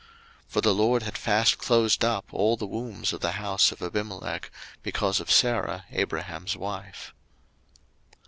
[0.47, 3.83] 01:020:018 For the LORD had fast closed up all the wombs of the house of
[3.83, 4.49] Abimelech,
[4.81, 7.13] because of Sarah Abraham's wife.